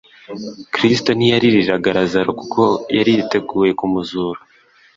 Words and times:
Kristo 0.73 1.09
ntiyaririraga 1.13 1.89
Lazaro 1.97 2.31
kuko 2.41 2.61
yari 2.97 3.09
yiteguye 3.17 3.71
kumuzura. 3.79 4.39